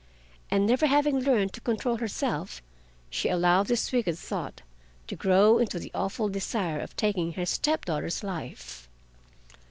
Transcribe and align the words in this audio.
And 0.49 0.65
never 0.65 0.87
having 0.87 1.19
learned 1.19 1.53
to 1.53 1.61
control 1.61 1.97
herself, 1.97 2.63
she 3.11 3.29
allowed 3.29 3.67
this 3.67 3.91
wicked 3.91 4.17
thought 4.17 4.63
to 5.05 5.15
grow 5.15 5.59
into 5.59 5.77
the 5.77 5.91
awful 5.93 6.27
desire 6.27 6.79
of 6.79 6.95
taking 6.95 7.33
her 7.33 7.45
step 7.45 7.85
daughter's 7.85 8.23
life. 8.23 8.89